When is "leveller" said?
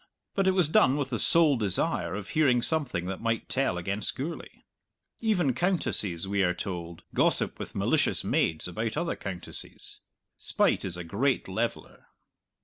11.47-12.07